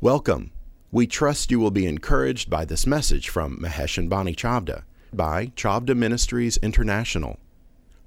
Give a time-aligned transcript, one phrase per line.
[0.00, 0.52] Welcome.
[0.92, 5.46] We trust you will be encouraged by this message from Mahesh and Bonnie Chavda by
[5.56, 7.40] Chavda Ministries International.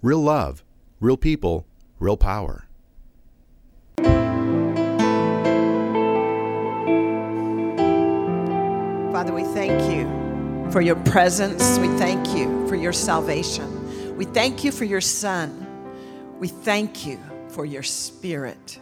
[0.01, 0.63] Real love,
[1.01, 1.65] real people,
[1.99, 2.65] real power.
[9.11, 11.77] Father, we thank you for your presence.
[11.77, 14.15] We thank you for your salvation.
[14.15, 15.67] We thank you for your Son.
[16.39, 17.19] We thank you
[17.49, 18.79] for your Spirit.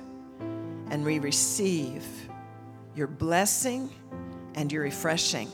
[0.91, 2.05] And we receive
[2.95, 3.89] your blessing
[4.55, 5.49] and your refreshing,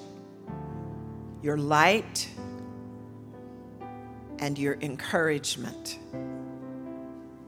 [1.42, 2.30] your light
[4.40, 6.00] and your encouragement,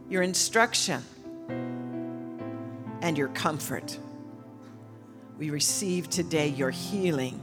[0.10, 1.04] your instruction
[3.02, 3.98] and your comfort.
[5.38, 7.40] We receive today your healing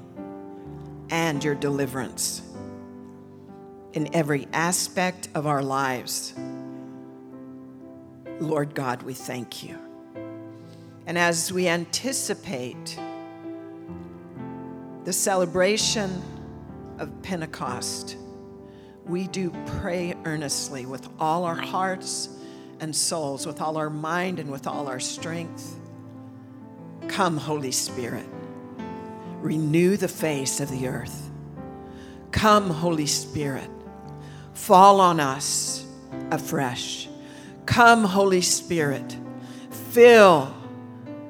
[1.10, 2.42] and your deliverance
[3.92, 6.34] in every aspect of our lives.
[8.40, 9.83] Lord God, we thank you.
[11.06, 12.98] And as we anticipate
[15.04, 16.22] the celebration
[16.98, 18.16] of Pentecost,
[19.04, 22.30] we do pray earnestly with all our hearts
[22.80, 25.78] and souls, with all our mind and with all our strength.
[27.08, 28.26] Come, Holy Spirit,
[29.40, 31.30] renew the face of the earth.
[32.30, 33.70] Come, Holy Spirit,
[34.54, 35.86] fall on us
[36.30, 37.08] afresh.
[37.66, 39.16] Come, Holy Spirit,
[39.70, 40.54] fill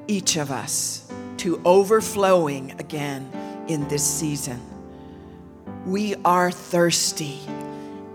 [0.07, 3.31] each of us to overflowing again
[3.69, 4.61] in this season.
[5.87, 7.41] We are thirsty,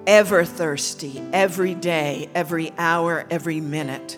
[0.08, 4.18] ever thirsty, every day, every hour, every minute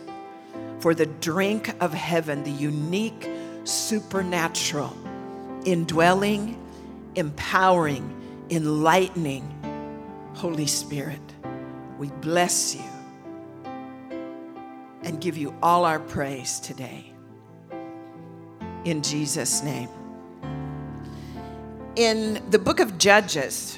[0.79, 3.29] for the drink of heaven, the unique,
[3.63, 4.95] supernatural,
[5.65, 6.57] indwelling,
[7.15, 9.47] empowering, enlightening
[10.33, 11.21] Holy Spirit.
[11.99, 12.83] We bless you
[15.03, 17.13] and give you all our praise today.
[18.83, 19.89] In Jesus' name.
[21.95, 23.77] In the book of Judges,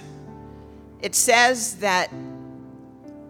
[1.01, 2.09] it says that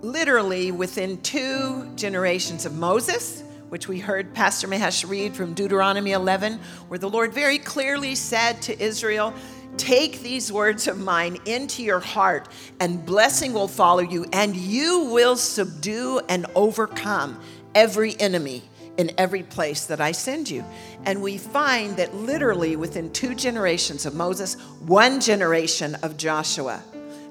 [0.02, 6.60] literally within two generations of Moses, which we heard Pastor Mahesh read from Deuteronomy 11,
[6.90, 9.34] where the Lord very clearly said to Israel,
[9.78, 12.48] Take these words of mine into your heart,
[12.80, 17.42] and blessing will follow you, and you will subdue and overcome
[17.74, 18.62] every enemy
[18.98, 20.64] in every place that I send you.
[21.06, 24.56] And we find that literally within two generations of Moses,
[24.86, 26.84] one generation of Joshua,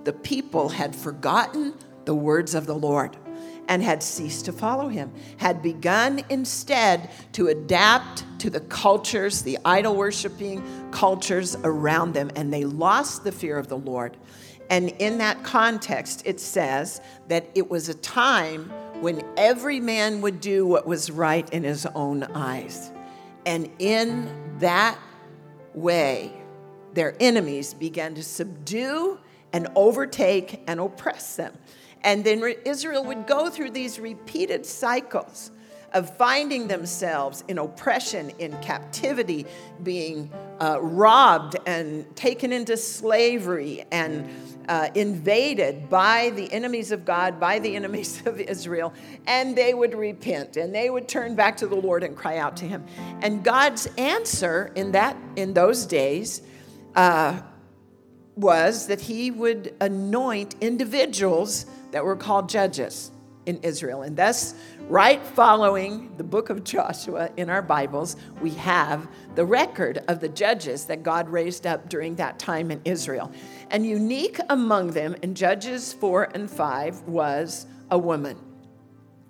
[0.04, 1.74] the people had forgotten
[2.04, 3.16] the words of the Lord
[3.68, 9.56] and had ceased to follow him, had begun instead to adapt to the cultures, the
[9.64, 14.16] idol worshiping cultures around them, and they lost the fear of the Lord.
[14.68, 20.40] And in that context, it says that it was a time when every man would
[20.40, 22.92] do what was right in his own eyes.
[23.44, 24.96] And in that
[25.74, 26.32] way,
[26.94, 29.18] their enemies began to subdue
[29.52, 31.52] and overtake and oppress them.
[32.02, 35.50] And then Israel would go through these repeated cycles
[35.92, 39.46] of finding themselves in oppression, in captivity,
[39.82, 40.30] being
[40.60, 44.28] uh, robbed and taken into slavery and
[44.68, 48.92] uh, invaded by the enemies of God, by the enemies of Israel,
[49.26, 52.56] and they would repent and they would turn back to the Lord and cry out
[52.58, 52.84] to Him.
[53.22, 56.42] And God's answer in that in those days
[56.94, 57.40] uh,
[58.36, 63.10] was that He would anoint individuals that were called judges
[63.46, 64.02] in Israel.
[64.02, 64.54] And thus,
[64.88, 70.28] right following the book of Joshua in our Bibles, we have the record of the
[70.28, 73.32] judges that God raised up during that time in Israel.
[73.70, 78.38] And unique among them in Judges 4 and 5 was a woman.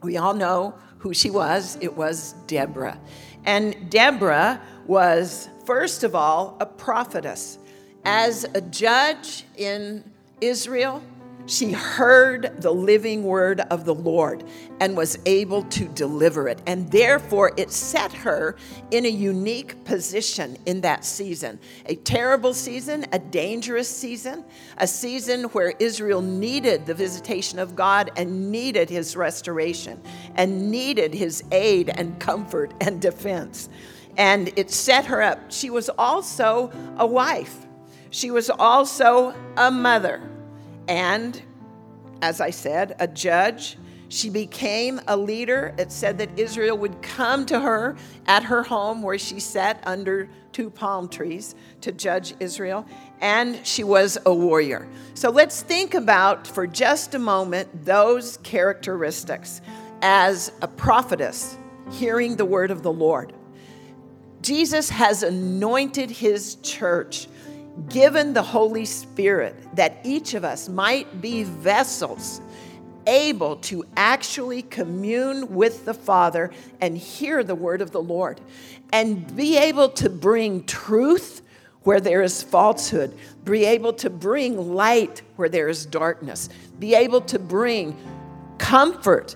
[0.03, 1.79] We all know who she was.
[1.81, 2.99] It was Deborah.
[3.45, 7.59] And Deborah was, first of all, a prophetess.
[8.05, 11.03] As a judge in Israel,
[11.47, 14.45] she heard the living word of the Lord
[14.81, 16.63] and was able to deliver it.
[16.67, 18.57] And therefore, it set her
[18.91, 21.59] in a unique position in that season.
[21.87, 24.45] A terrible season, a dangerous season,
[24.79, 30.01] a season where Israel needed the visitation of God and needed his restoration
[30.37, 33.69] and needed his aid and comfort and defense.
[34.17, 35.51] And it set her up.
[35.51, 37.67] She was also a wife,
[38.11, 40.32] she was also a mother
[40.89, 41.41] and,
[42.21, 43.79] as I said, a judge.
[44.09, 45.75] She became a leader.
[45.79, 47.97] It said that Israel would come to her
[48.27, 52.87] at her home where she sat under two palm trees to judge Israel.
[53.23, 54.87] And she was a warrior.
[55.15, 59.63] So let's think about for just a moment those characteristics
[60.03, 61.57] as a prophetess
[61.93, 63.33] hearing the word of the Lord.
[64.43, 67.29] Jesus has anointed his church,
[67.89, 72.41] given the Holy Spirit that each of us might be vessels
[73.07, 78.41] able to actually commune with the Father and hear the word of the Lord
[78.93, 81.43] and be able to bring truth
[81.83, 86.49] where there is falsehood, be able to bring light where there is darkness,
[86.79, 87.97] be able to bring
[88.59, 89.35] comfort,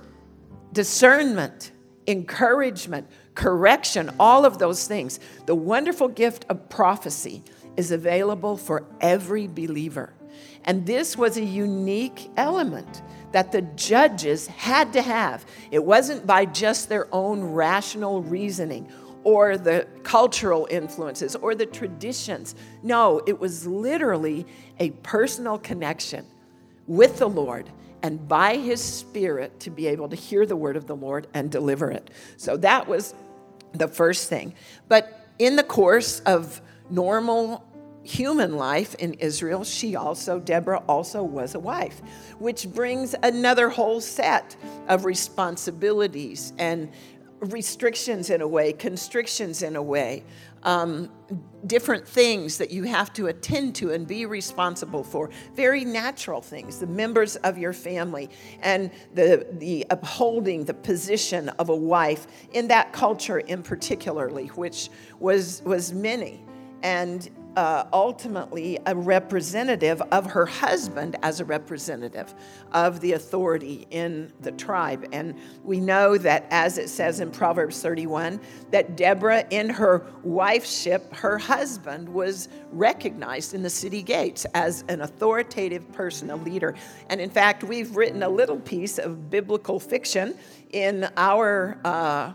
[0.73, 1.73] discernment,
[2.07, 5.19] encouragement, correction, all of those things.
[5.47, 7.43] The wonderful gift of prophecy
[7.77, 10.13] is available for every believer.
[10.65, 13.03] And this was a unique element
[13.33, 15.47] that the judges had to have.
[15.71, 18.89] It wasn't by just their own rational reasoning
[19.25, 22.55] or the cultural influences or the traditions.
[22.83, 24.47] No, it was literally
[24.79, 26.25] a personal connection
[26.87, 27.71] with the Lord
[28.03, 31.51] and by his spirit to be able to hear the word of the Lord and
[31.51, 32.09] deliver it.
[32.37, 33.15] So that was
[33.73, 34.55] the first thing.
[34.89, 37.66] But in the course of normal
[38.07, 42.01] human life in Israel, she also, Deborah, also was a wife,
[42.39, 44.57] which brings another whole set
[44.89, 46.91] of responsibilities and
[47.41, 50.25] restrictions in a way, constrictions in a way,
[50.63, 51.11] um,
[51.67, 55.31] different things that you have to attend to and be responsible for.
[55.55, 58.31] Very natural things, the members of your family,
[58.63, 64.89] and the, the upholding the position of a wife in that culture in particularly, which
[65.21, 66.43] was, was many.
[66.83, 72.35] And uh, ultimately a representative of her husband as a representative
[72.73, 75.09] of the authority in the tribe.
[75.13, 78.39] And we know that, as it says in Proverbs 31,
[78.71, 85.01] that Deborah, in her wifeship, her husband was recognized in the city gates as an
[85.01, 86.75] authoritative person, a leader.
[87.09, 90.37] And in fact, we've written a little piece of biblical fiction
[90.73, 91.79] in our.
[91.85, 92.35] Uh,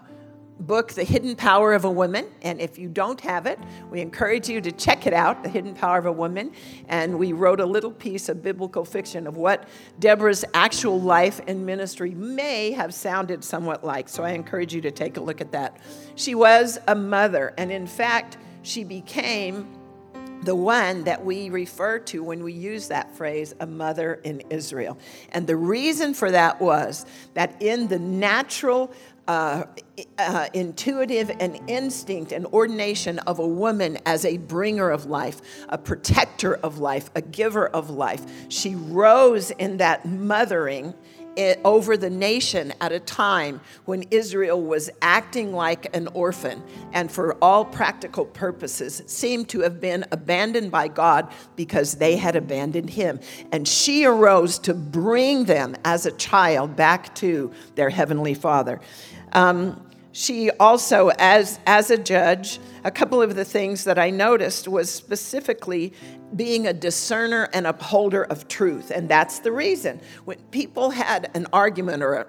[0.60, 2.28] book, The Hidden Power of a Woman.
[2.42, 3.60] And if you don't have it,
[3.90, 6.52] we encourage you to check it out, The Hidden Power of a Woman.
[6.88, 9.68] And we wrote a little piece of biblical fiction of what
[10.00, 14.08] Deborah's actual life and ministry may have sounded somewhat like.
[14.10, 15.78] So I encourage you to take a look at that.
[16.16, 19.68] She was a mother, and in fact, she became
[20.44, 24.98] the one that we refer to when we use that phrase, a mother in Israel.
[25.30, 27.06] And the reason for that was
[27.36, 28.92] that in the natural
[29.28, 29.66] uh,
[30.18, 35.78] uh, intuitive and instinct and ordination of a woman as a bringer of life, a
[35.78, 38.24] protector of life, a giver of life.
[38.50, 40.94] She rose in that mothering
[41.64, 46.62] over the nation at a time when Israel was acting like an orphan
[46.94, 52.36] and, for all practical purposes, seemed to have been abandoned by God because they had
[52.36, 53.20] abandoned him.
[53.52, 58.82] And she arose to bring them as a child back to their heavenly Father.
[59.32, 59.82] Um,
[60.14, 64.92] she also, as, as a judge, a couple of the things that I noticed was
[64.92, 65.94] specifically
[66.36, 68.92] being a discerner and upholder of truth.
[68.92, 70.02] And that's the reason.
[70.26, 72.28] When people had an argument or a,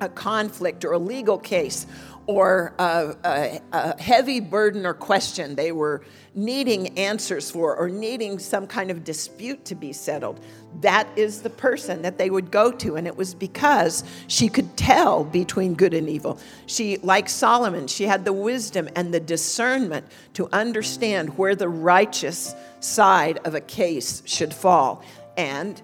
[0.00, 1.86] a conflict or a legal case
[2.26, 6.02] or a, a, a, heavy burden or question they were
[6.34, 10.40] needing answers for or needing some kind of dispute to be settled,
[10.80, 12.96] that is the person that they would go to.
[12.96, 16.38] And it was because she could tell between good and evil.
[16.66, 22.54] She, like Solomon, she had the wisdom and the discernment to understand where the righteous
[22.80, 25.04] side of a case should fall
[25.36, 25.82] and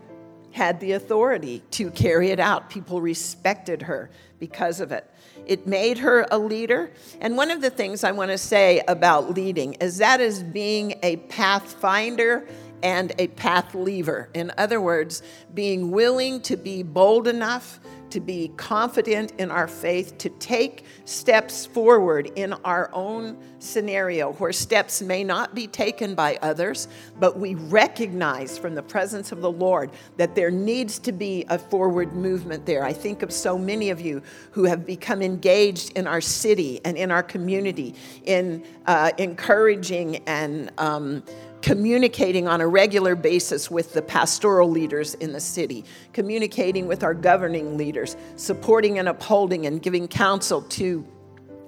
[0.52, 2.70] had the authority to carry it out.
[2.70, 5.08] People respected her because of it.
[5.48, 6.90] It made her a leader.
[7.20, 10.98] And one of the things I want to say about leading is that is being
[11.02, 12.46] a pathfinder
[12.82, 14.28] and a path lever.
[14.34, 20.18] In other words, being willing to be bold enough to be confident in our faith,
[20.18, 26.38] to take steps forward in our own scenario where steps may not be taken by
[26.42, 26.88] others,
[27.18, 31.58] but we recognize from the presence of the Lord that there needs to be a
[31.58, 32.84] forward movement there.
[32.84, 34.22] I think of so many of you
[34.52, 40.70] who have become engaged in our city and in our community in uh, encouraging and
[40.78, 41.22] um,
[41.62, 47.14] communicating on a regular basis with the pastoral leaders in the city, communicating with our
[47.14, 51.06] governing leaders, supporting and upholding and giving counsel to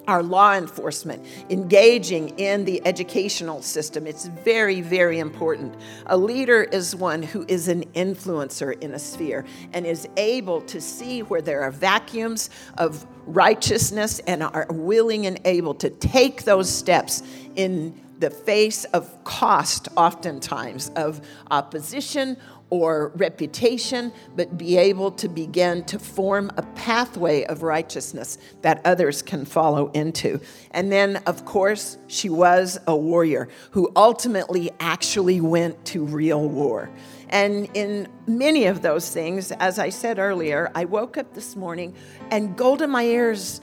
[0.09, 4.07] our law enforcement, engaging in the educational system.
[4.07, 5.77] It's very, very important.
[6.07, 10.81] A leader is one who is an influencer in a sphere and is able to
[10.81, 16.69] see where there are vacuums of righteousness and are willing and able to take those
[16.69, 17.23] steps
[17.55, 22.37] in the face of cost, oftentimes, of opposition
[22.69, 29.23] or reputation, but be able to begin to form a pathway of righteousness that others
[29.23, 30.41] can follow into.
[30.71, 36.89] And then, of course, she was a warrior who ultimately actually went to real war.
[37.31, 41.95] And in many of those things, as I said earlier, I woke up this morning
[42.31, 43.61] and Golda Meir's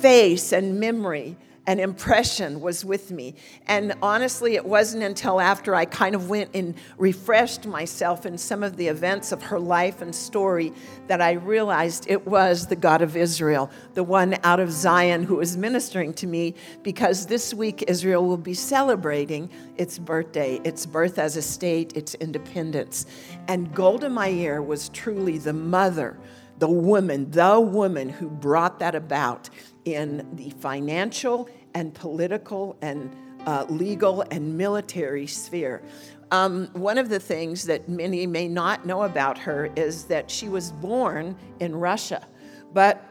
[0.00, 3.36] face and memory an impression was with me.
[3.66, 8.64] And honestly, it wasn't until after I kind of went and refreshed myself in some
[8.64, 10.72] of the events of her life and story
[11.06, 15.36] that I realized it was the God of Israel, the one out of Zion who
[15.36, 21.18] was ministering to me because this week Israel will be celebrating its birthday, its birth
[21.18, 23.06] as a state, its independence.
[23.46, 26.18] And Golda Meir was truly the mother
[26.58, 29.50] the woman, the woman who brought that about
[29.84, 33.14] in the financial and political and
[33.46, 35.82] uh, legal and military sphere.
[36.30, 40.48] Um, one of the things that many may not know about her is that she
[40.48, 42.26] was born in Russia,
[42.72, 43.04] but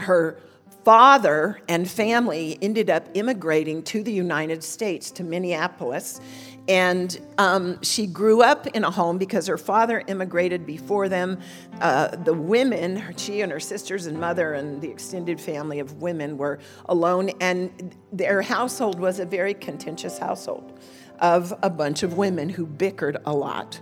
[0.00, 0.38] her
[0.84, 6.20] father and family ended up immigrating to the United States, to Minneapolis,
[6.68, 11.38] and um, she grew up in a home because her father immigrated before them.
[11.80, 16.36] Uh, the women, she and her sisters and mother and the extended family of women
[16.36, 20.78] were alone, and their household was a very contentious household
[21.20, 23.80] of a bunch of women who bickered a lot.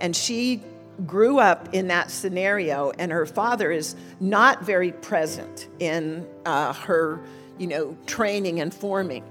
[0.00, 0.62] And she
[1.06, 7.20] grew up in that scenario, and her father is not very present in uh, her,
[7.58, 9.24] you know, training and forming.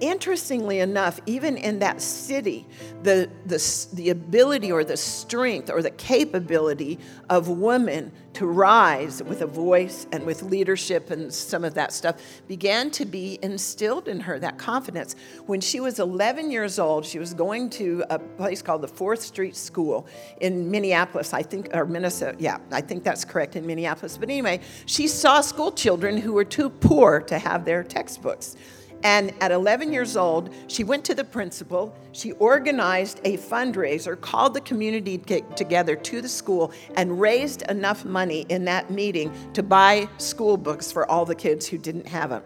[0.00, 2.66] Interestingly enough, even in that city,
[3.02, 9.42] the, the, the ability or the strength or the capability of women to rise with
[9.42, 14.20] a voice and with leadership and some of that stuff began to be instilled in
[14.20, 15.16] her, that confidence.
[15.46, 19.22] When she was 11 years old, she was going to a place called the Fourth
[19.22, 20.06] Street School
[20.40, 22.36] in Minneapolis, I think, or Minnesota.
[22.38, 24.16] Yeah, I think that's correct in Minneapolis.
[24.16, 28.56] But anyway, she saw school children who were too poor to have their textbooks.
[29.04, 31.94] And at 11 years old, she went to the principal.
[32.12, 38.44] She organized a fundraiser, called the community together to the school, and raised enough money
[38.48, 42.42] in that meeting to buy school books for all the kids who didn't have them.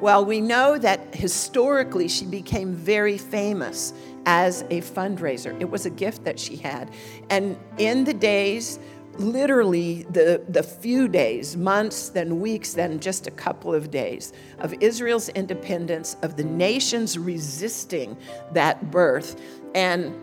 [0.00, 3.92] Well, we know that historically she became very famous
[4.26, 5.58] as a fundraiser.
[5.60, 6.90] It was a gift that she had.
[7.30, 8.78] And in the days
[9.18, 14.74] literally the, the few days, months, then weeks, then just a couple of days of
[14.80, 18.16] Israel's independence, of the nations resisting
[18.52, 19.40] that birth,
[19.74, 20.14] and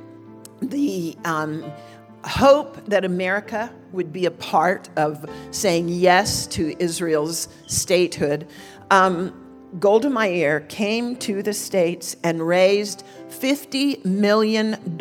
[0.61, 1.71] the um,
[2.23, 8.47] hope that America would be a part of saying yes to Israel's statehood.
[8.89, 9.37] Um,
[9.79, 14.97] Golda Meir came to the States and raised $50 million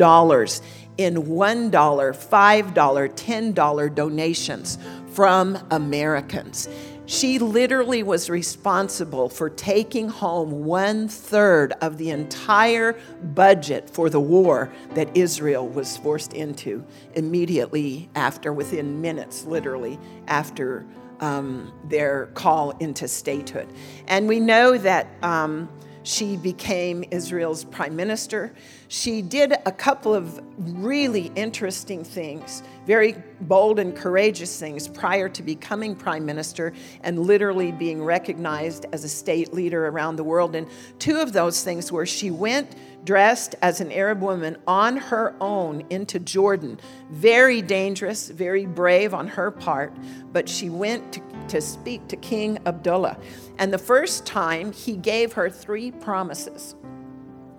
[1.03, 4.77] in $1, $5, $10 donations
[5.11, 6.67] from Americans.
[7.05, 14.19] She literally was responsible for taking home one third of the entire budget for the
[14.19, 20.85] war that Israel was forced into immediately after, within minutes, literally, after
[21.19, 23.67] um, their call into statehood.
[24.07, 25.07] And we know that.
[25.21, 25.69] Um,
[26.03, 28.53] she became Israel's prime minister.
[28.87, 35.43] She did a couple of really interesting things, very bold and courageous things prior to
[35.43, 40.55] becoming prime minister and literally being recognized as a state leader around the world.
[40.55, 40.67] And
[40.99, 45.83] two of those things were she went dressed as an Arab woman on her own
[45.89, 46.79] into Jordan.
[47.09, 49.93] Very dangerous, very brave on her part,
[50.31, 53.17] but she went to, to speak to King Abdullah.
[53.57, 56.75] And the first time, he gave her three promises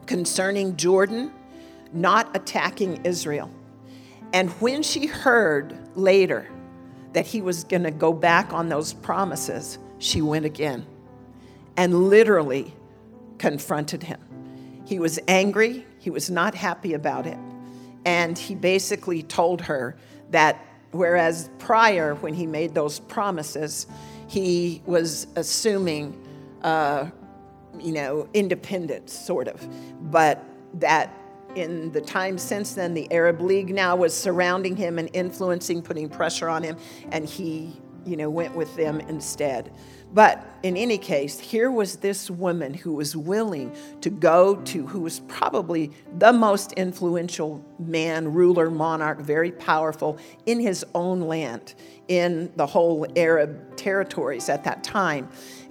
[0.06, 1.32] concerning Jordan
[1.92, 3.50] not attacking Israel.
[4.32, 6.49] And when she heard later
[7.12, 10.87] that he was going to go back on those promises, she went again
[11.76, 12.75] and literally
[13.38, 14.20] confronted him.
[14.87, 17.38] He was angry, he was not happy about it.
[18.06, 19.96] And he basically told her
[20.30, 23.87] that whereas prior, when he made those promises,
[24.28, 26.18] he was assuming,
[26.62, 27.11] uh,
[27.80, 29.66] you know, independence, sort of,
[30.11, 30.44] but
[30.75, 31.14] that
[31.54, 36.08] in the time since then, the Arab League now was surrounding him and influencing, putting
[36.08, 36.76] pressure on him,
[37.11, 39.70] and he, you know, went with them instead.
[40.14, 45.00] But in any case, here was this woman who was willing to go to, who
[45.00, 51.75] was probably the most influential man, ruler, monarch, very powerful in his own land,
[52.09, 55.28] in the whole Arab territories at that time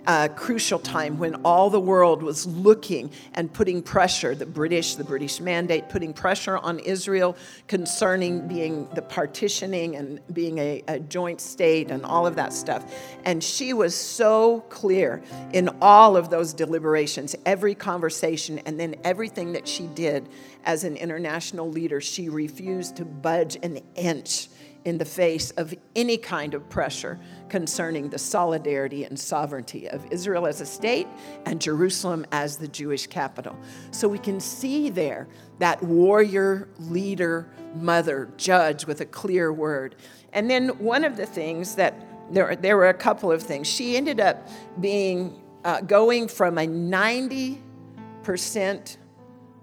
[0.08, 5.04] uh, crucial time when all the world was looking and putting pressure, the British, the
[5.04, 7.36] British mandate, putting pressure on Israel
[7.68, 12.94] concerning being the partitioning and being a, a joint state and all of that stuff.
[13.26, 15.22] And she was so clear
[15.54, 20.28] in all of those deliberations, every conversation, and then everything that she did
[20.66, 22.02] as an international leader.
[22.02, 24.48] She refused to budge an inch
[24.86, 27.20] in the face of any kind of pressure
[27.50, 31.08] concerning the solidarity and sovereignty of Israel as a state
[31.46, 33.56] and Jerusalem as the Jewish capital.
[33.92, 35.28] So we can see there
[35.60, 39.96] that warrior, leader, mother, judge with a clear word.
[40.34, 41.94] And then one of the things that
[42.32, 43.68] there, there were a couple of things.
[43.68, 44.48] She ended up
[44.80, 48.98] being uh, going from a 90%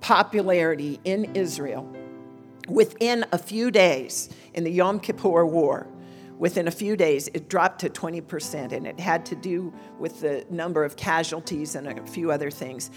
[0.01, 1.93] popularity in Israel
[2.69, 5.87] within a few days in the Yom Kippur War,
[6.39, 10.47] within a few days, it dropped to 20%, and it had to do with the
[10.51, 12.91] number of casualties and a few other things.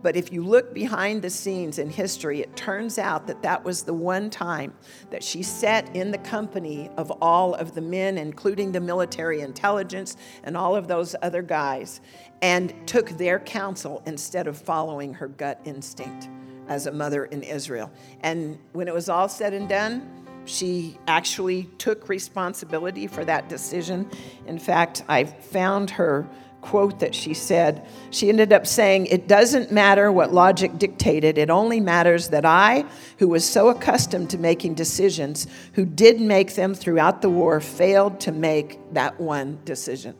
[0.00, 3.82] But if you look behind the scenes in history, it turns out that that was
[3.82, 4.72] the one time
[5.10, 10.16] that she sat in the company of all of the men, including the military intelligence
[10.44, 12.00] and all of those other guys,
[12.42, 16.28] and took their counsel instead of following her gut instinct
[16.68, 17.90] as a mother in Israel.
[18.20, 20.08] And when it was all said and done,
[20.44, 24.08] she actually took responsibility for that decision.
[24.46, 26.28] In fact, I found her
[26.60, 27.86] quote that she said.
[28.10, 32.84] She ended up saying, It doesn't matter what logic dictated, it only matters that I,
[33.18, 38.20] who was so accustomed to making decisions, who did make them throughout the war, failed
[38.20, 40.16] to make that one decision.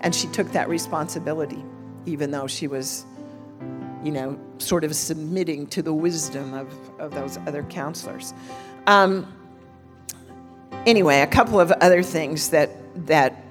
[0.00, 1.62] And she took that responsibility,
[2.06, 3.04] even though she was
[4.08, 8.32] you know, sort of submitting to the wisdom of, of those other counselors.
[8.86, 9.30] Um,
[10.86, 12.70] anyway, a couple of other things that,
[13.06, 13.44] that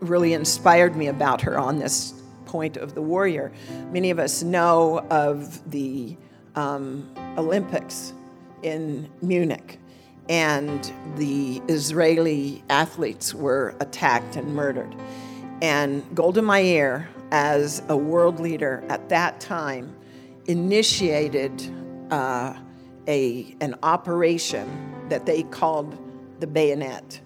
[0.00, 3.50] really inspired me about her on this point of the warrior.
[3.92, 6.18] Many of us know of the
[6.54, 8.12] um, Olympics
[8.62, 9.78] in Munich,
[10.28, 14.94] and the Israeli athletes were attacked and murdered.
[15.62, 19.92] And Golda Meir as a world leader at that time,
[20.46, 21.50] initiated
[22.12, 22.54] uh,
[23.08, 25.98] a, an operation that they called
[26.38, 27.20] the bayonet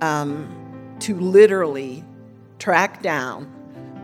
[0.00, 2.02] um, to literally
[2.58, 3.48] track down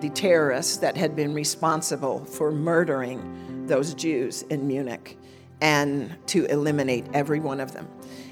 [0.00, 5.18] the terrorists that had been responsible for murdering those Jews in Munich
[5.60, 7.88] and to eliminate every one of them.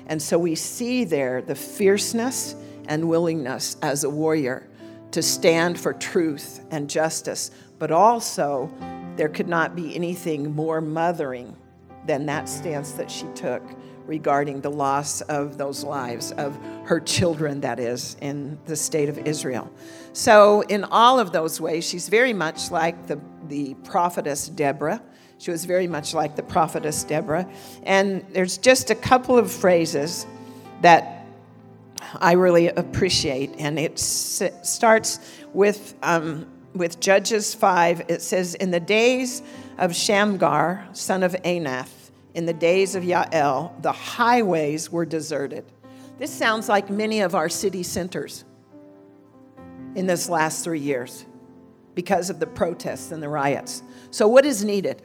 [0.06, 2.54] And so we see there the fierceness
[2.86, 4.68] and willingness as a warrior
[5.12, 8.70] to stand for truth and justice, but also
[9.16, 11.56] there could not be anything more mothering
[12.06, 13.62] than that stance that she took
[14.06, 19.18] regarding the loss of those lives, of her children, that is, in the state of
[19.18, 19.70] Israel.
[20.14, 25.02] So, in all of those ways, she's very much like the, the prophetess Deborah.
[25.36, 27.48] She was very much like the prophetess Deborah.
[27.82, 30.26] And there's just a couple of phrases
[30.80, 31.17] that
[32.16, 33.54] I really appreciate.
[33.58, 35.20] And it starts
[35.52, 38.06] with, um, with Judges 5.
[38.08, 39.42] It says, In the days
[39.78, 45.64] of Shamgar, son of Anath, in the days of Yael, the highways were deserted.
[46.18, 48.44] This sounds like many of our city centers
[49.94, 51.24] in this last three years
[51.94, 53.82] because of the protests and the riots.
[54.10, 55.02] So, what is needed?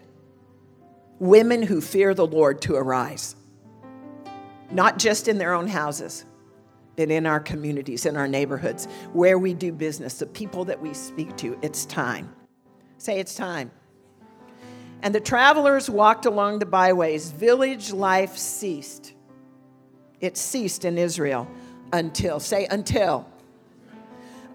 [1.19, 3.35] Women who fear the Lord to arise,
[4.71, 6.25] not just in their own houses
[6.97, 10.93] and in our communities, in our neighborhoods, where we do business, the people that we
[10.93, 11.57] speak to.
[11.61, 12.33] It's time.
[12.97, 13.71] Say it's time.
[15.01, 17.31] And the travelers walked along the byways.
[17.31, 19.13] Village life ceased.
[20.21, 21.47] It ceased in Israel
[21.91, 23.27] until, say, until.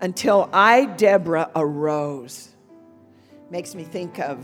[0.00, 2.48] Until I, Deborah, arose.
[3.50, 4.42] Makes me think of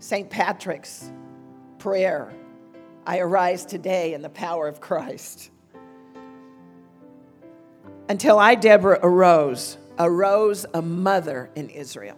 [0.00, 0.28] St.
[0.28, 1.10] Patrick's
[1.78, 2.32] prayer
[3.08, 5.50] I arise today in the power of Christ
[8.08, 12.16] until I, Deborah, arose, arose a mother in Israel.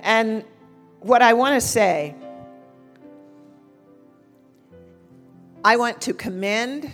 [0.00, 0.44] And
[1.00, 2.14] what I want to say,
[5.64, 6.90] I want to commend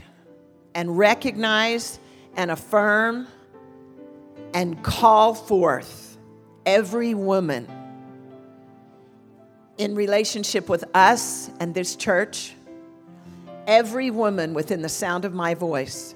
[0.75, 1.99] and recognize
[2.37, 3.27] and affirm
[4.55, 6.18] and call forth
[6.64, 7.66] every woman
[9.79, 12.55] in relationship with us and this church,
[13.66, 16.14] every woman within the sound of my voice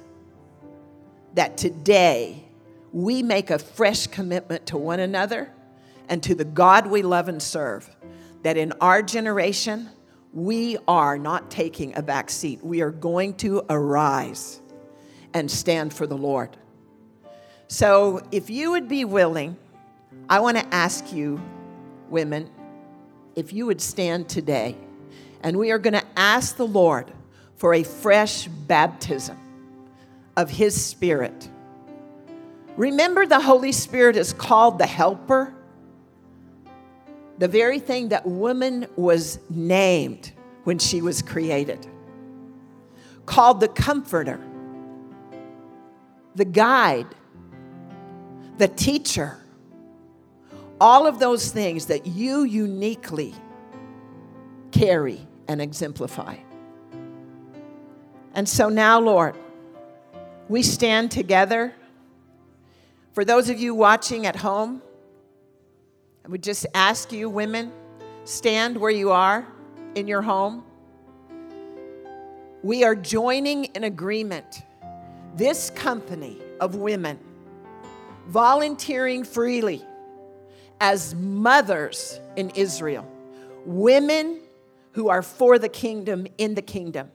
[1.35, 2.45] that today
[2.93, 5.51] we make a fresh commitment to one another
[6.09, 7.89] and to the God we love and serve.
[8.43, 9.89] That in our generation,
[10.33, 12.63] we are not taking a back seat.
[12.63, 14.61] We are going to arise
[15.33, 16.57] and stand for the Lord.
[17.69, 19.57] So, if you would be willing,
[20.29, 21.41] I want to ask you,
[22.11, 22.51] women,
[23.35, 24.77] if you would stand today,
[25.43, 27.11] and we are going to ask the Lord
[27.57, 29.39] for a fresh baptism
[30.37, 31.49] of His Spirit.
[32.77, 35.55] Remember, the Holy Spirit is called the Helper
[37.43, 40.31] the very thing that woman was named
[40.63, 41.85] when she was created,
[43.27, 44.39] called the comforter,
[46.37, 47.09] the guide,
[48.59, 49.39] the teacher,
[50.81, 53.35] all of those things that you uniquely
[54.71, 56.37] carry and exemplify.
[58.35, 59.37] And so now, Lord,
[60.49, 61.75] we stand together.
[63.13, 64.83] For those of you watching at home,
[66.25, 67.73] I would just ask you, women,
[68.25, 69.47] stand where you are
[69.95, 70.65] in your home.
[72.63, 74.63] We are joining in agreement,
[75.37, 77.19] this company of women,
[78.29, 79.85] volunteering freely
[80.81, 83.07] as mothers in Israel,
[83.67, 84.41] women
[84.93, 87.11] who are for the kingdom in the kingdom,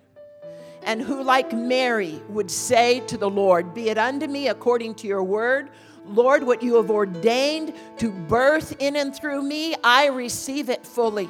[0.87, 5.07] and who, like Mary, would say to the Lord, Be it unto me according to
[5.07, 5.69] your word
[6.09, 11.29] Lord, what you have ordained to birth in and through me, I receive it fully.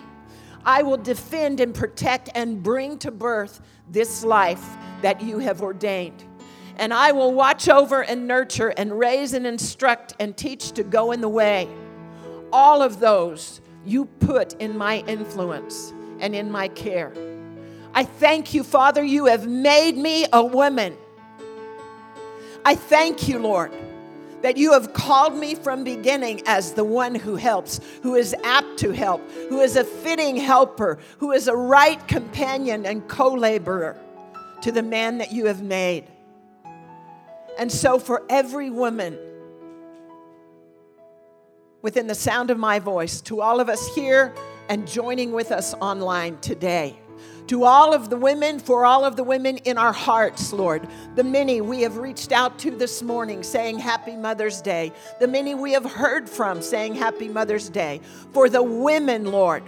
[0.64, 4.64] I will defend and protect and bring to birth this life
[5.02, 6.24] that you have ordained.
[6.76, 11.12] And I will watch over and nurture and raise and instruct and teach to go
[11.12, 11.68] in the way.
[12.54, 17.14] All of those you put in my influence and in my care.
[17.98, 20.96] I thank you, Father, you have made me a woman.
[22.64, 23.72] I thank you, Lord
[24.44, 28.78] that you have called me from beginning as the one who helps, who is apt
[28.78, 34.00] to help, who is a fitting helper, who is a right companion and co laborer
[34.62, 36.06] to the man that you have made.
[37.58, 39.18] And so, for every woman
[41.82, 44.36] within the sound of my voice, to all of us here
[44.70, 46.96] and joining with us online today,
[47.48, 50.88] to all of the women, for all of the women in our hearts, Lord.
[51.16, 54.92] The many we have reached out to this morning saying Happy Mother's Day.
[55.20, 58.02] The many we have heard from saying Happy Mother's Day.
[58.34, 59.64] For the women, Lord,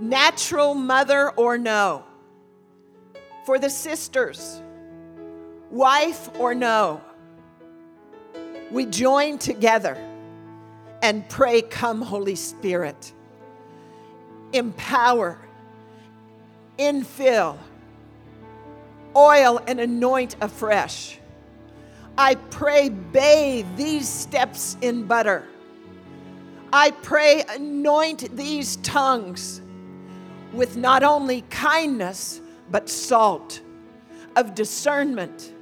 [0.00, 2.04] natural mother or no.
[3.44, 4.62] For the sisters,
[5.70, 7.02] wife or no.
[8.72, 9.96] We join together
[11.02, 13.12] and pray, Come, Holy Spirit.
[14.52, 15.45] Empower
[16.78, 17.58] infill,
[19.14, 21.18] oil and anoint afresh.
[22.18, 25.44] I pray, bathe these steps in butter.
[26.72, 29.60] I pray, anoint these tongues
[30.52, 33.60] with not only kindness, but salt
[34.34, 35.52] of discernment,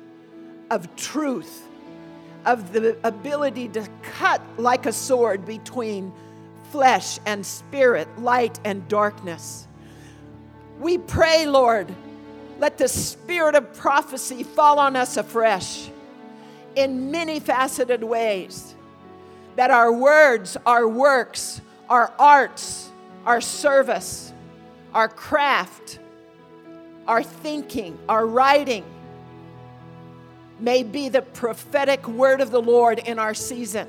[0.70, 1.68] of truth,
[2.46, 6.12] of the ability to cut like a sword between
[6.70, 9.68] flesh and spirit, light and darkness.
[10.80, 11.94] We pray, Lord,
[12.58, 15.88] let the spirit of prophecy fall on us afresh
[16.76, 18.74] in many faceted ways.
[19.56, 22.90] That our words, our works, our arts,
[23.24, 24.32] our service,
[24.92, 25.98] our craft,
[27.06, 28.84] our thinking, our writing
[30.58, 33.88] may be the prophetic word of the Lord in our season.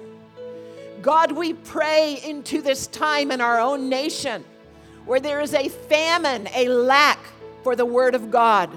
[1.01, 4.43] God, we pray into this time in our own nation
[5.05, 7.19] where there is a famine, a lack
[7.63, 8.69] for the Word of God.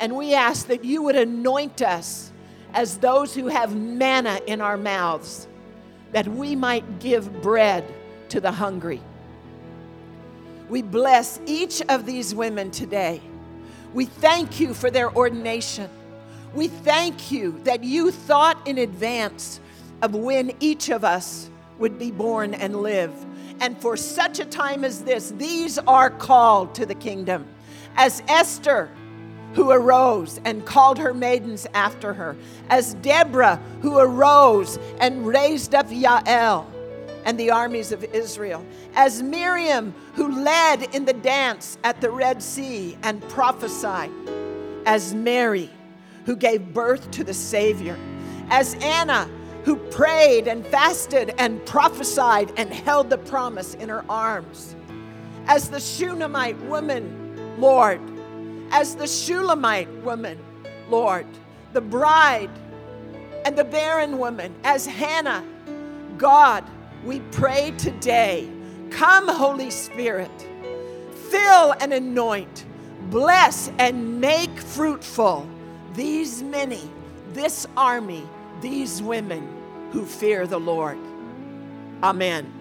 [0.00, 2.30] And we ask that you would anoint us
[2.74, 5.48] as those who have manna in our mouths,
[6.12, 7.84] that we might give bread
[8.28, 9.00] to the hungry.
[10.68, 13.20] We bless each of these women today.
[13.94, 15.88] We thank you for their ordination.
[16.54, 19.60] We thank you that you thought in advance
[20.02, 23.12] of when each of us would be born and live.
[23.60, 27.46] And for such a time as this, these are called to the kingdom.
[27.96, 28.90] As Esther,
[29.54, 32.36] who arose and called her maidens after her,
[32.68, 36.66] as Deborah, who arose and raised up Yael
[37.24, 38.64] and the armies of Israel,
[38.94, 44.12] as Miriam, who led in the dance at the Red Sea and prophesied,
[44.84, 45.70] as Mary,
[46.26, 47.98] who gave birth to the Savior,
[48.50, 49.28] as Anna,
[49.66, 54.76] who prayed and fasted and prophesied and held the promise in her arms.
[55.48, 58.00] As the Shunammite woman, Lord,
[58.70, 60.38] as the Shulamite woman,
[60.88, 61.26] Lord,
[61.72, 62.50] the bride
[63.44, 65.44] and the barren woman as Hannah.
[66.16, 66.62] God,
[67.04, 68.48] we pray today.
[68.90, 70.48] Come, Holy Spirit,
[71.28, 72.66] fill and anoint,
[73.10, 75.44] bless and make fruitful
[75.94, 76.88] these many,
[77.32, 78.22] this army,
[78.60, 79.55] these women
[79.92, 80.98] who fear the Lord.
[82.02, 82.52] Amen.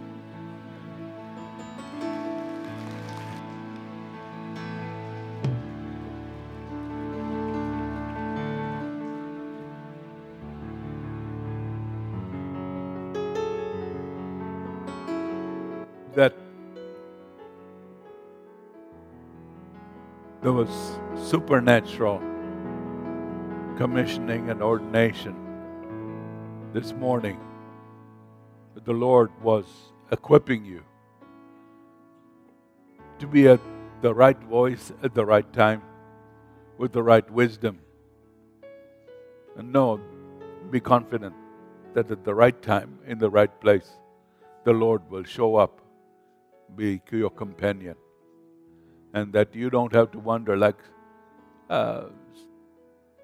[16.16, 16.34] that
[20.42, 20.70] there was
[21.30, 22.20] supernatural
[23.78, 25.45] commissioning and ordination
[26.76, 27.40] this morning.
[28.74, 29.66] That the Lord was
[30.12, 30.84] equipping you
[33.20, 33.62] to be at
[34.02, 35.82] the right voice at the right time
[36.78, 37.80] with the right wisdom.
[39.56, 40.02] And know,
[40.70, 41.34] be confident
[41.94, 43.90] that at the right time, in the right place,
[44.66, 45.80] the Lord will show up
[46.76, 47.96] be your companion.
[49.14, 50.82] And that you don't have to wonder, like
[51.70, 52.08] uh,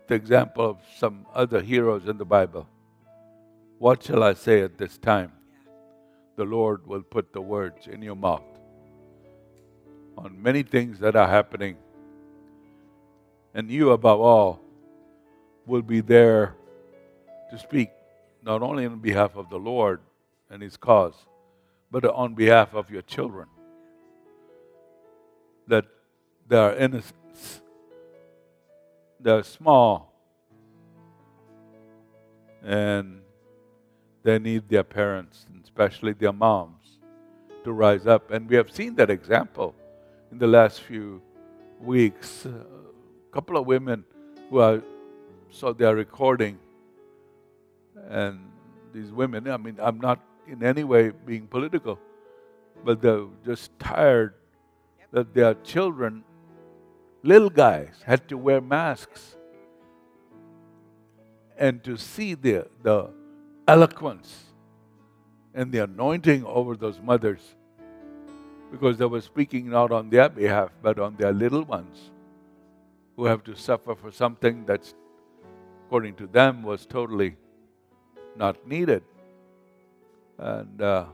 [0.08, 2.66] the example of some other heroes in the Bible.
[3.82, 5.32] What shall I say at this time?
[6.36, 8.44] The Lord will put the words in your mouth
[10.16, 11.78] on many things that are happening.
[13.56, 14.60] And you, above all,
[15.66, 16.54] will be there
[17.50, 17.90] to speak
[18.44, 20.00] not only on behalf of the Lord
[20.52, 21.16] and His cause,
[21.90, 23.48] but on behalf of your children.
[25.66, 25.86] That
[26.48, 27.16] they are innocent,
[29.20, 30.14] they're small,
[32.64, 33.21] and
[34.24, 37.00] they need their parents, and especially their moms,
[37.64, 38.32] to rise up.
[38.32, 39.76] And we have seen that example
[40.32, 41.22] in the last few
[41.80, 42.46] weeks.
[42.46, 44.04] A couple of women
[44.50, 44.82] who are
[45.50, 46.58] so they are recording,
[48.10, 48.40] and
[48.94, 49.50] these women.
[49.50, 52.00] I mean, I'm not in any way being political,
[52.86, 54.34] but they're just tired
[55.12, 56.24] that their children,
[57.22, 59.36] little guys, had to wear masks.
[61.58, 63.12] And to see the, the
[63.68, 64.46] eloquence
[65.54, 67.56] and the anointing over those mothers,
[68.72, 72.12] because they were speaking not on their behalf, but on their little ones
[73.16, 74.96] who have to suffer for something that's,
[75.86, 77.36] according to them, was totally
[78.38, 79.04] not needed.
[80.38, 81.06] And uh,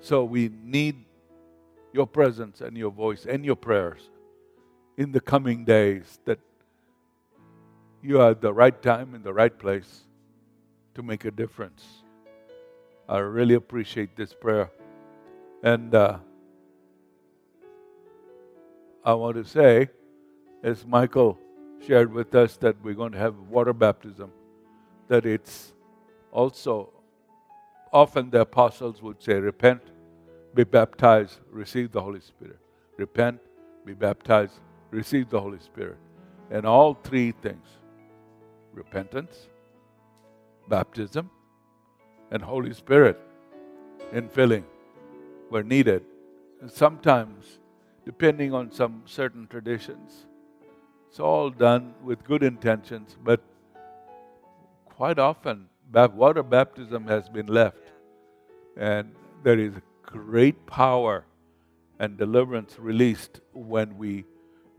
[0.00, 1.04] so we need
[1.92, 4.08] your presence and your voice and your prayers
[4.96, 6.38] in the coming days that
[8.02, 10.05] you are at the right time in the right place
[10.96, 11.84] to make a difference.
[13.06, 14.70] I really appreciate this prayer.
[15.62, 16.18] And uh,
[19.04, 19.90] I want to say,
[20.64, 21.38] as Michael
[21.86, 24.32] shared with us, that we're going to have water baptism,
[25.08, 25.74] that it's
[26.32, 26.90] also
[27.92, 29.82] often the apostles would say, Repent,
[30.54, 32.58] be baptized, receive the Holy Spirit.
[32.96, 33.38] Repent,
[33.84, 34.54] be baptized,
[34.90, 35.98] receive the Holy Spirit.
[36.50, 37.66] And all three things
[38.72, 39.48] repentance,
[40.68, 41.30] baptism,
[42.30, 43.18] and Holy Spirit
[44.12, 44.64] in filling
[45.50, 46.04] were needed.
[46.60, 47.58] And sometimes,
[48.04, 50.26] depending on some certain traditions,
[51.08, 53.40] it's all done with good intentions, but
[54.84, 57.92] quite often water baptism has been left.
[58.76, 61.24] And there is great power
[61.98, 64.24] and deliverance released when we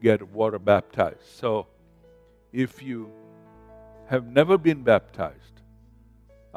[0.02, 1.26] get water baptized.
[1.26, 1.68] So,
[2.54, 3.12] if you
[4.08, 5.57] have never been baptized,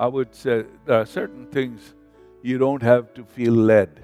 [0.01, 1.95] I would say there are certain things
[2.43, 4.01] you don't have to feel led.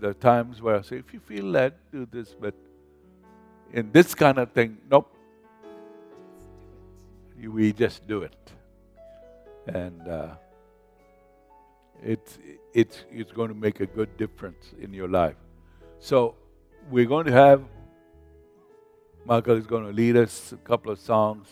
[0.00, 2.54] There are times where I say, if you feel led, do this, but
[3.72, 5.12] in this kind of thing, nope.
[7.36, 8.52] We just do it
[9.66, 10.28] and uh,
[12.00, 12.38] it's,
[12.72, 15.36] it's, it's going to make a good difference in your life.
[15.98, 16.36] So
[16.92, 17.64] we're going to have,
[19.24, 21.48] Michael is going to lead us a couple of songs.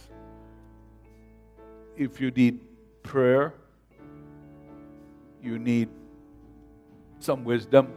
[1.97, 2.61] If you need
[3.07, 3.55] prayer,
[5.43, 5.89] you need
[7.19, 7.93] some wisdom,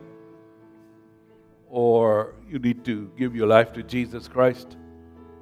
[1.69, 4.77] or you need to give your life to Jesus Christ,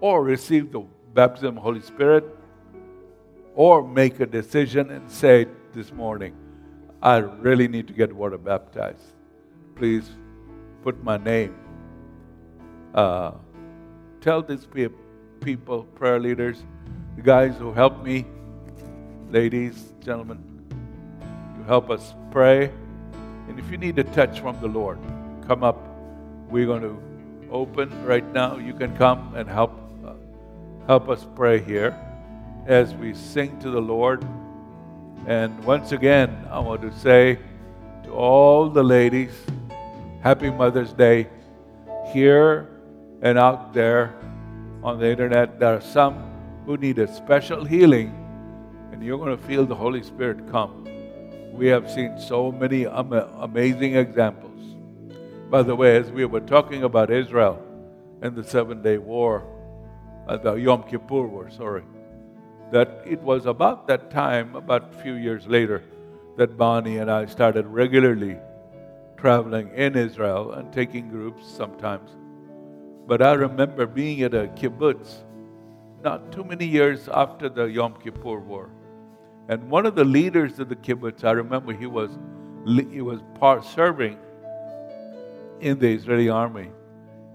[0.02, 2.26] or receive the baptism of the Holy Spirit,
[3.56, 6.36] or make a decision and say this morning,
[7.02, 9.14] I really need to get water baptized.
[9.76, 10.10] Please
[10.84, 11.56] put my name.
[12.94, 13.32] Uh,
[14.22, 14.68] tell these
[15.42, 16.64] people, prayer leaders,
[17.16, 18.26] the guys who help me,
[19.30, 20.40] ladies, gentlemen,
[21.58, 22.72] you help us pray.
[23.50, 25.00] And if you need a touch from the Lord,
[25.48, 25.84] come up.
[26.50, 26.98] We're going to
[27.52, 28.58] open right now.
[28.58, 29.72] You can come and help
[30.06, 30.14] uh,
[30.86, 31.98] help us pray here
[32.68, 34.26] as we sing to the Lord.
[35.26, 37.40] And once again, I want to say
[38.04, 39.32] to all the ladies,
[40.22, 41.28] Happy Mother's Day.
[42.14, 42.70] Here
[43.22, 44.16] and out there
[44.84, 46.16] on the internet, there are some
[46.66, 48.14] who need a special healing,
[48.92, 50.88] and you're going to feel the Holy Spirit come.
[51.52, 54.76] We have seen so many am- amazing examples.
[55.50, 57.62] By the way, as we were talking about Israel
[58.22, 59.44] and the Seven Day War,
[60.28, 61.84] uh, the Yom Kippur War, sorry,
[62.72, 65.84] that it was about that time, about a few years later,
[66.38, 68.38] that Bonnie and I started regularly
[69.18, 72.12] traveling in Israel and taking groups sometimes.
[73.08, 75.24] But I remember being at a kibbutz
[76.04, 78.70] not too many years after the Yom Kippur War.
[79.50, 82.12] And one of the leaders of the kibbutz, I remember he was,
[82.66, 84.18] he was part serving
[85.62, 86.70] in the Israeli army.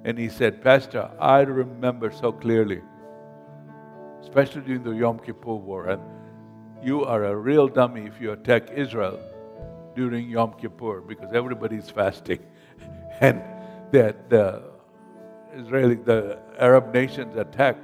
[0.05, 2.83] And he said, Pastor, I remember so clearly,
[4.21, 6.03] especially during the Yom Kippur War, and
[6.83, 9.21] you are a real dummy if you attack Israel
[9.95, 12.41] during Yom Kippur because everybody's fasting.
[13.21, 13.43] and
[13.93, 14.73] that the
[15.55, 17.77] Israeli, the Arab nations attack.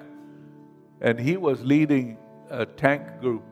[1.00, 2.18] And he was leading
[2.50, 3.42] a tank group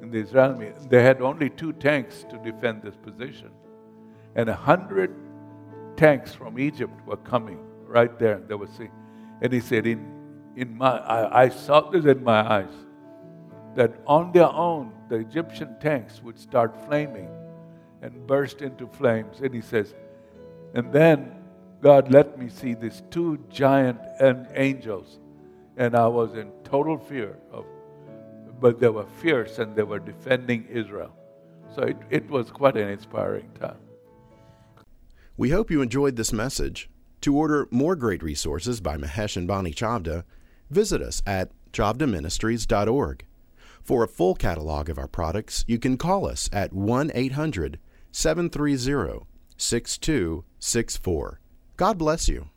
[0.00, 0.66] in the Israeli.
[0.66, 0.72] army.
[0.88, 3.50] They had only two tanks to defend this position.
[4.34, 5.14] And a hundred
[5.96, 8.38] tanks from Egypt were coming right there.
[8.38, 8.92] They were seeing.
[9.40, 10.06] And he said, in,
[10.56, 12.74] in my, I, I saw this in my eyes,
[13.74, 17.28] that on their own, the Egyptian tanks would start flaming
[18.02, 19.40] and burst into flames.
[19.40, 19.94] And he says,
[20.74, 21.32] and then
[21.80, 23.98] God let me see these two giant
[24.54, 25.18] angels,
[25.76, 27.64] and I was in total fear of,
[28.60, 31.14] but they were fierce and they were defending Israel.
[31.74, 33.78] So it, it was quite an inspiring time.
[35.36, 36.88] We hope you enjoyed this message.
[37.22, 40.24] To order more great resources by Mahesh and Bonnie Chavda,
[40.70, 43.24] visit us at chavdaministries.org.
[43.82, 47.78] For a full catalog of our products, you can call us at 1 800
[48.10, 51.40] 730 6264.
[51.76, 52.48] God bless you.